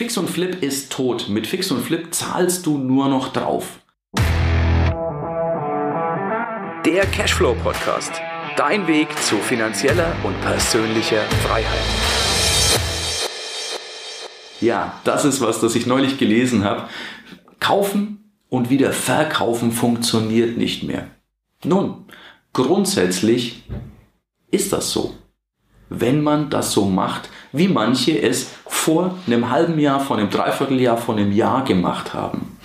[0.00, 1.28] Fix und Flip ist tot.
[1.28, 3.80] Mit Fix und Flip zahlst du nur noch drauf.
[6.86, 8.10] Der Cashflow Podcast.
[8.56, 11.82] Dein Weg zu finanzieller und persönlicher Freiheit.
[14.62, 16.88] Ja, das ist was, das ich neulich gelesen habe.
[17.58, 21.08] Kaufen und wieder verkaufen funktioniert nicht mehr.
[21.62, 22.06] Nun,
[22.54, 23.64] grundsätzlich
[24.50, 25.14] ist das so.
[25.90, 30.96] Wenn man das so macht, wie manche es vor einem halben Jahr, vor einem Dreivierteljahr,
[30.96, 32.58] vor einem Jahr gemacht haben.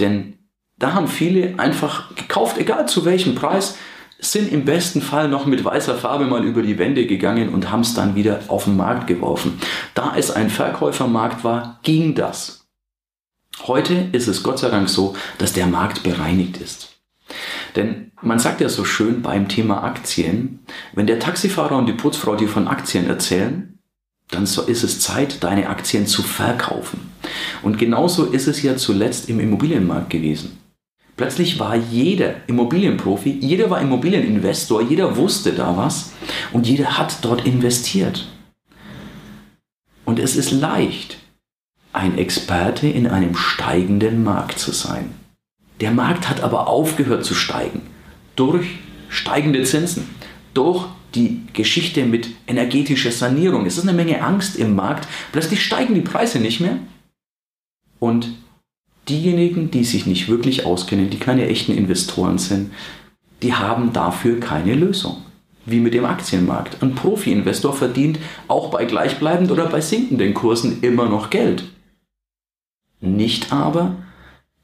[0.00, 0.38] Denn
[0.78, 3.76] da haben viele einfach gekauft, egal zu welchem Preis,
[4.18, 7.80] sind im besten Fall noch mit weißer Farbe mal über die Wände gegangen und haben
[7.80, 9.58] es dann wieder auf den Markt geworfen.
[9.94, 12.66] Da es ein Verkäufermarkt war, ging das.
[13.66, 16.96] Heute ist es Gott sei Dank so, dass der Markt bereinigt ist.
[17.74, 20.60] Denn man sagt ja so schön beim Thema Aktien,
[20.94, 23.71] wenn der Taxifahrer und die Putzfrau dir von Aktien erzählen,
[24.32, 27.12] dann ist es Zeit, deine Aktien zu verkaufen.
[27.62, 30.58] Und genauso ist es ja zuletzt im Immobilienmarkt gewesen.
[31.16, 36.12] Plötzlich war jeder Immobilienprofi, jeder war Immobilieninvestor, jeder wusste da was
[36.52, 38.26] und jeder hat dort investiert.
[40.04, 41.18] Und es ist leicht,
[41.92, 45.14] ein Experte in einem steigenden Markt zu sein.
[45.80, 47.82] Der Markt hat aber aufgehört zu steigen
[48.34, 48.66] durch
[49.08, 50.08] steigende Zinsen,
[50.54, 53.66] durch die Geschichte mit energetischer Sanierung.
[53.66, 55.08] Es ist eine Menge Angst im Markt.
[55.32, 56.78] Plötzlich steigen die Preise nicht mehr.
[57.98, 58.30] Und
[59.08, 62.72] diejenigen, die sich nicht wirklich auskennen, die keine echten Investoren sind,
[63.42, 65.22] die haben dafür keine Lösung.
[65.64, 66.82] Wie mit dem Aktienmarkt.
[66.82, 68.18] Ein Profi-Investor verdient
[68.48, 71.64] auch bei gleichbleibend oder bei sinkenden Kursen immer noch Geld.
[73.00, 73.96] Nicht aber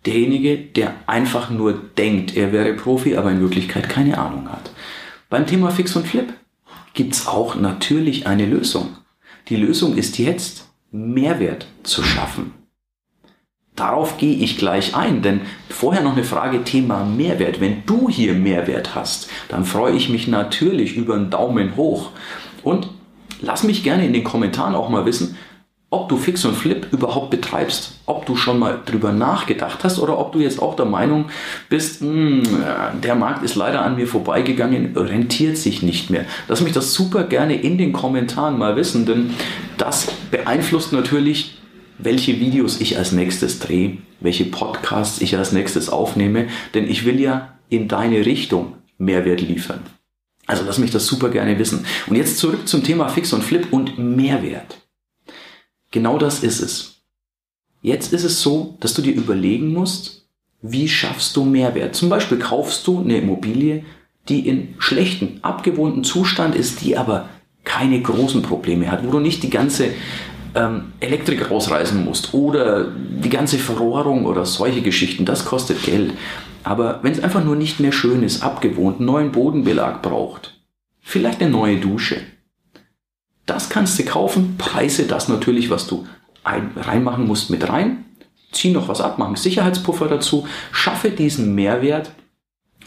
[0.07, 4.71] derjenige, der einfach nur denkt, er wäre Profi, aber in Wirklichkeit keine Ahnung hat.
[5.31, 6.33] Beim Thema Fix und Flip
[6.95, 8.97] gibt es auch natürlich eine Lösung.
[9.49, 12.55] Die Lösung ist jetzt, Mehrwert zu schaffen.
[13.77, 17.61] Darauf gehe ich gleich ein, denn vorher noch eine Frage Thema Mehrwert.
[17.61, 22.11] Wenn du hier Mehrwert hast, dann freue ich mich natürlich über einen Daumen hoch.
[22.63, 22.89] Und
[23.43, 25.37] lass mich gerne in den Kommentaren auch mal wissen,
[25.91, 30.19] ob du Fix und Flip überhaupt betreibst, ob du schon mal drüber nachgedacht hast oder
[30.19, 31.27] ob du jetzt auch der Meinung
[31.71, 32.43] bist, mh, hm,
[33.03, 36.27] der Markt ist leider an mir vorbeigegangen, rentiert sich nicht mehr.
[36.47, 39.31] Lass mich das super gerne in den Kommentaren mal wissen, denn
[39.79, 41.59] das beeinflusst natürlich,
[41.97, 47.19] welche Videos ich als nächstes drehe, welche Podcasts ich als nächstes aufnehme, denn ich will
[47.19, 49.81] ja in deine Richtung Mehrwert liefern.
[50.47, 51.85] Also lass mich das super gerne wissen.
[52.07, 54.88] Und jetzt zurück zum Thema Fix und Flip und Mehrwert.
[55.91, 57.03] Genau das ist es.
[57.81, 60.27] Jetzt ist es so, dass du dir überlegen musst,
[60.61, 61.95] wie schaffst du Mehrwert?
[61.95, 63.85] Zum Beispiel kaufst du eine Immobilie,
[64.29, 67.29] die in schlechten, abgewohnten Zustand ist, die aber
[67.65, 69.91] keine großen Probleme hat, wo du nicht die ganze
[70.55, 76.13] ähm, Elektrik rausreißen musst oder die ganze Verrohrung oder solche Geschichten, das kostet Geld.
[76.65, 80.59] Aber wenn es einfach nur nicht mehr schön ist, abgewohnt, neuen Bodenbelag braucht,
[81.01, 82.17] vielleicht eine neue Dusche,
[83.49, 86.07] das kannst du kaufen, preise das natürlich, was du
[86.45, 88.05] ein, reinmachen musst, mit rein,
[88.53, 92.13] zieh noch was ab, mach einen Sicherheitspuffer dazu, schaffe diesen Mehrwert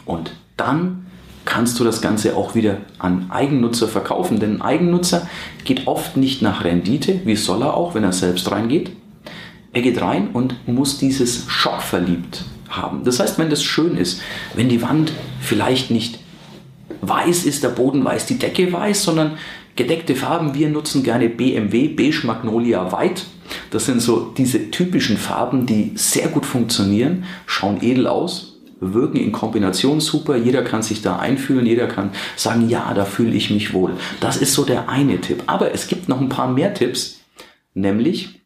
[0.04, 1.06] und dann
[1.44, 4.38] kannst du das Ganze auch wieder an Eigennutzer verkaufen.
[4.38, 5.28] Denn ein Eigennutzer
[5.64, 8.92] geht oft nicht nach Rendite, wie soll er auch, wenn er selbst reingeht.
[9.72, 13.04] Er geht rein und muss dieses Schock verliebt haben.
[13.04, 14.20] Das heißt, wenn das schön ist,
[14.54, 16.20] wenn die Wand vielleicht nicht
[17.12, 19.38] weiß ist, der Boden weiß, die Decke weiß, sondern
[19.74, 23.22] Gedeckte Farben, wir nutzen gerne BMW Beige Magnolia White.
[23.70, 29.32] Das sind so diese typischen Farben, die sehr gut funktionieren, schauen edel aus, wirken in
[29.32, 30.36] Kombination super.
[30.36, 33.92] Jeder kann sich da einfühlen, jeder kann sagen, ja, da fühle ich mich wohl.
[34.20, 35.42] Das ist so der eine Tipp.
[35.46, 37.20] Aber es gibt noch ein paar mehr Tipps,
[37.72, 38.40] nämlich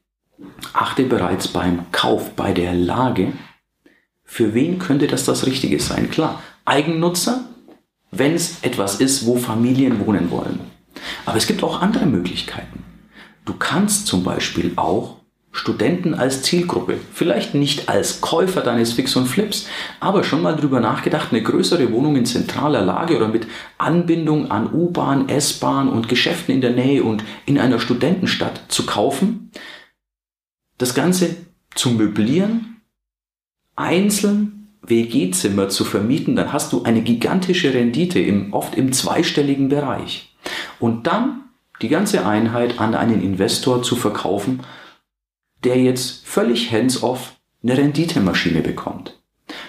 [0.73, 3.33] achte bereits beim Kauf, bei der Lage,
[4.25, 6.11] für wen könnte das das Richtige sein?
[6.11, 7.45] Klar, Eigennutzer,
[8.19, 10.61] wenn es etwas ist, wo Familien wohnen wollen.
[11.25, 12.85] Aber es gibt auch andere Möglichkeiten.
[13.45, 15.17] Du kannst zum Beispiel auch
[15.57, 19.67] Studenten als Zielgruppe, vielleicht nicht als Käufer deines Fix und Flips,
[20.01, 23.47] aber schon mal drüber nachgedacht, eine größere Wohnung in zentraler Lage oder mit
[23.79, 29.51] Anbindung an U-Bahn, S-Bahn und Geschäften in der Nähe und in einer Studentenstadt zu kaufen,
[30.77, 31.37] das Ganze
[31.75, 32.83] zu möblieren,
[33.77, 34.56] einzeln
[34.87, 40.35] WG-Zimmer zu vermieten, dann hast du eine gigantische Rendite, im, oft im zweistelligen Bereich
[40.79, 41.43] und dann
[41.83, 44.61] die ganze Einheit an einen Investor zu verkaufen,
[45.65, 49.21] der jetzt völlig hands-off eine Renditemaschine bekommt.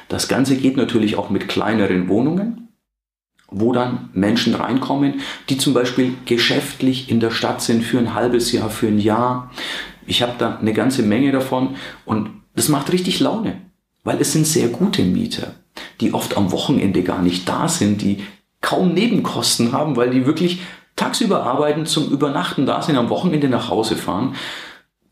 [0.07, 2.67] Das Ganze geht natürlich auch mit kleineren Wohnungen
[3.49, 8.51] wo dann Menschen reinkommen, die zum Beispiel geschäftlich in der Stadt sind für ein halbes
[8.51, 9.51] Jahr, für ein Jahr.
[10.05, 11.75] Ich habe da eine ganze Menge davon
[12.05, 13.61] und das macht richtig Laune,
[14.07, 15.55] weil es sind sehr gute Mieter,
[15.99, 18.23] die oft am Wochenende gar nicht da sind, die
[18.61, 20.61] kaum Nebenkosten haben, weil die wirklich
[20.95, 24.35] tagsüber arbeiten, zum Übernachten da sind, am Wochenende nach Hause fahren.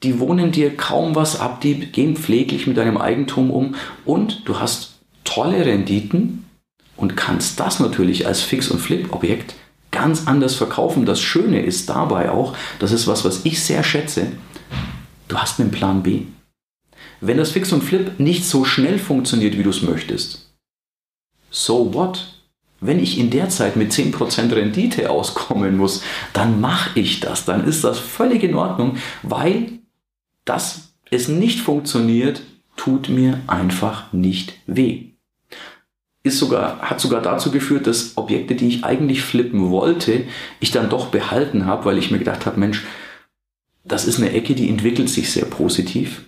[0.03, 3.75] Die wohnen dir kaum was ab, die gehen pfleglich mit deinem Eigentum um
[4.05, 4.93] und du hast
[5.25, 6.45] tolle Renditen
[6.95, 9.55] und kannst das natürlich als Fix- und Flip-Objekt
[9.91, 11.05] ganz anders verkaufen.
[11.05, 14.27] Das Schöne ist dabei auch, das ist was, was ich sehr schätze,
[15.27, 16.21] du hast einen Plan B.
[17.27, 20.53] Wenn das Fix und Flip nicht so schnell funktioniert, wie du es möchtest,
[21.49, 22.31] so what?
[22.81, 27.45] Wenn ich in der Zeit mit 10% Rendite auskommen muss, dann mache ich das.
[27.45, 29.79] Dann ist das völlig in Ordnung, weil
[30.43, 32.41] dass es nicht funktioniert,
[32.75, 35.15] tut mir einfach nicht weh
[36.25, 40.25] ist sogar, hat sogar dazu geführt, dass Objekte, die ich eigentlich flippen wollte,
[40.59, 42.83] ich dann doch behalten habe, weil ich mir gedacht habe, Mensch,
[43.83, 46.23] das ist eine Ecke, die entwickelt sich sehr positiv.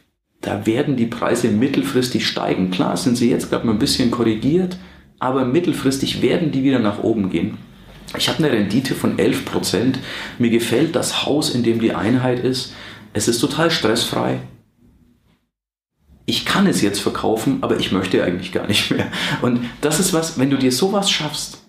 [0.47, 2.71] Da werden die Preise mittelfristig steigen.
[2.71, 4.77] Klar sind sie jetzt gerade mal ein bisschen korrigiert,
[5.19, 7.57] aber mittelfristig werden die wieder nach oben gehen.
[8.17, 9.95] Ich habe eine Rendite von 11%.
[10.39, 12.73] Mir gefällt das Haus, in dem die Einheit ist.
[13.11, 14.39] Es ist total stressfrei
[16.29, 19.07] ich kann es jetzt verkaufen, aber ich möchte eigentlich gar nicht mehr.
[19.41, 21.59] Und das ist was, wenn du dir sowas schaffst,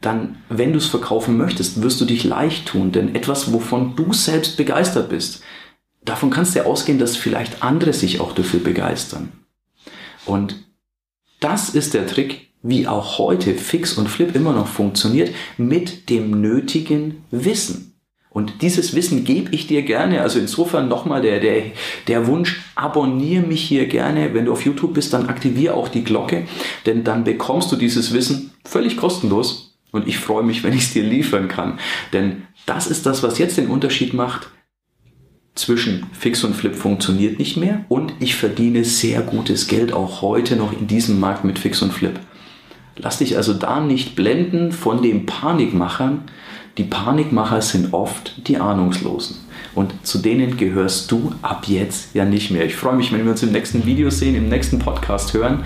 [0.00, 4.12] dann, wenn du es verkaufen möchtest, wirst du dich leicht tun, denn etwas, wovon du
[4.12, 5.42] selbst begeistert bist,
[6.04, 9.32] davon kannst du ausgehen, dass vielleicht andere sich auch dafür begeistern.
[10.24, 10.64] Und
[11.40, 16.40] das ist der Trick, wie auch heute Fix und Flip immer noch funktioniert, mit dem
[16.40, 17.88] nötigen Wissen.
[18.30, 20.22] Und dieses Wissen gebe ich dir gerne.
[20.22, 21.64] Also insofern nochmal der, der,
[22.06, 24.32] der Wunsch, abonniere mich hier gerne.
[24.32, 26.46] Wenn du auf YouTube bist, dann aktiviere auch die Glocke,
[26.86, 29.76] denn dann bekommst du dieses Wissen völlig kostenlos.
[29.90, 31.78] Und ich freue mich, wenn ich es dir liefern kann.
[32.14, 34.48] Denn das ist das, was jetzt den Unterschied macht
[35.54, 40.56] zwischen Fix und Flip funktioniert nicht mehr und ich verdiene sehr gutes Geld auch heute
[40.56, 42.18] noch in diesem Markt mit Fix und Flip.
[42.96, 46.22] Lass dich also da nicht blenden von den Panikmachern,
[46.78, 49.36] die Panikmacher sind oft die Ahnungslosen.
[49.74, 52.64] Und zu denen gehörst du ab jetzt ja nicht mehr.
[52.64, 55.64] Ich freue mich, wenn wir uns im nächsten Video sehen, im nächsten Podcast hören.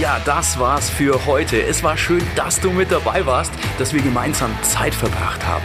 [0.00, 1.60] Ja, das war's für heute.
[1.60, 5.64] Es war schön, dass du mit dabei warst, dass wir gemeinsam Zeit verbracht haben.